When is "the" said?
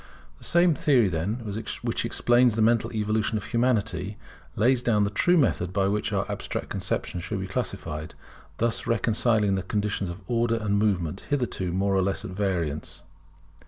0.39-0.43, 2.55-2.61, 5.03-5.11, 9.53-9.61